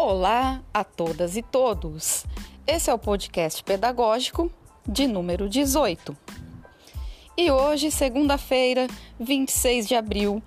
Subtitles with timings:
[0.00, 2.24] Olá a todas e todos.
[2.64, 4.48] Esse é o podcast pedagógico
[4.88, 6.16] de número 18.
[7.36, 8.86] E hoje, segunda-feira,
[9.18, 10.40] 26 de abril,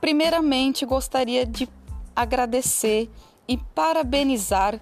[0.00, 1.68] primeiramente gostaria de
[2.16, 3.10] agradecer
[3.46, 4.80] e parabenizar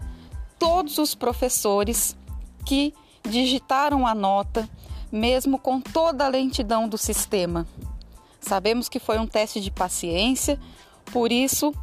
[0.57, 2.17] todos os professores
[2.65, 2.95] que
[3.29, 4.71] digitaram a nota,
[5.11, 7.67] mesmo com toda a lentidão do sistema.
[8.41, 10.61] Sabemos que foi um teste de paciência,
[11.07, 11.75] por isso,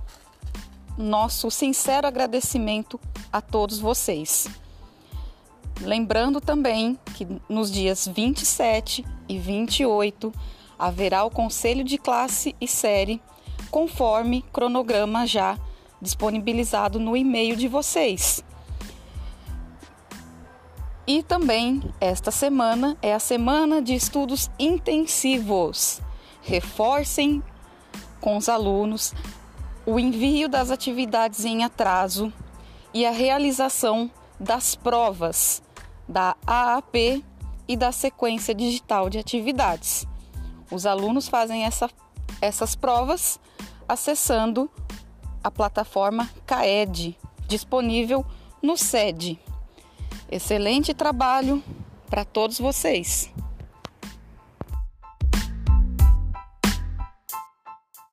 [0.97, 2.99] nosso sincero agradecimento
[3.31, 4.47] a todos vocês.
[5.81, 10.33] Lembrando também que nos dias 27 e 28
[10.77, 13.21] haverá o conselho de classe e série,
[13.69, 15.57] conforme cronograma já
[16.01, 18.43] disponibilizado no e-mail de vocês.
[21.05, 26.01] E também esta semana é a semana de estudos intensivos.
[26.41, 27.41] Reforcem
[28.19, 29.13] com os alunos
[29.87, 32.31] o envio das atividades em atraso
[32.93, 35.63] e a realização das provas
[36.05, 37.23] da AAP
[37.65, 40.05] e da sequência digital de atividades.
[40.69, 41.89] Os alunos fazem essa,
[42.41, 43.39] essas provas
[43.87, 44.69] acessando
[45.41, 48.25] a plataforma CAED, disponível
[48.61, 49.39] no SED.
[50.29, 51.63] Excelente trabalho
[52.09, 53.31] para todos vocês!